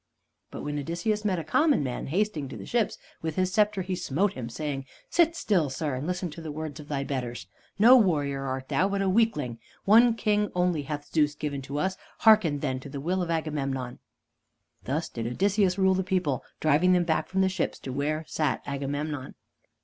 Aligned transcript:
But 0.49 0.63
when 0.63 0.79
Odysseus 0.79 1.23
met 1.23 1.37
a 1.37 1.43
common 1.43 1.83
man 1.83 2.07
hasting 2.07 2.49
to 2.49 2.57
the 2.57 2.65
ships, 2.65 2.97
with 3.21 3.35
his 3.35 3.53
scepter 3.53 3.83
he 3.83 3.95
smote 3.95 4.33
him, 4.33 4.49
saying: 4.49 4.85
"Sit 5.11 5.35
still, 5.35 5.69
sir, 5.69 5.93
and 5.93 6.07
listen 6.07 6.31
to 6.31 6.41
the 6.41 6.51
words 6.51 6.79
of 6.79 6.87
thy 6.87 7.03
betters. 7.03 7.45
No 7.77 7.95
warrior 7.95 8.43
art 8.45 8.67
thou, 8.69 8.89
but 8.89 9.03
a 9.03 9.07
weakling. 9.07 9.59
One 9.85 10.15
king 10.15 10.51
only 10.55 10.81
hath 10.81 11.13
Zeus 11.13 11.35
given 11.35 11.61
to 11.61 11.77
us. 11.77 11.97
Hearken 12.21 12.61
then 12.61 12.79
to 12.79 12.89
the 12.89 12.99
will 12.99 13.21
of 13.21 13.29
Agamemnon!" 13.29 13.99
Thus 14.85 15.07
did 15.07 15.27
Odysseus 15.27 15.77
rule 15.77 15.93
the 15.93 16.01
people, 16.03 16.43
driving 16.59 16.93
them 16.93 17.03
back 17.03 17.27
from 17.27 17.41
the 17.41 17.47
ships 17.47 17.77
to 17.81 17.93
where 17.93 18.25
sat 18.27 18.63
Agamemnon. 18.65 19.35